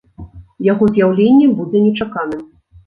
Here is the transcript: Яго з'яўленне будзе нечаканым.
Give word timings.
Яго 0.71 0.89
з'яўленне 0.95 1.53
будзе 1.61 1.87
нечаканым. 1.87 2.47